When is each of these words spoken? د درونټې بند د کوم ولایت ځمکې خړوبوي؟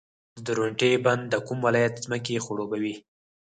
د 0.35 0.37
درونټې 0.47 0.91
بند 1.05 1.23
د 1.29 1.35
کوم 1.47 1.59
ولایت 1.67 1.93
ځمکې 2.05 2.43
خړوبوي؟ 2.45 2.95